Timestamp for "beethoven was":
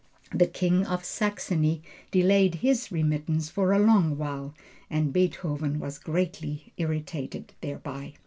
5.13-5.99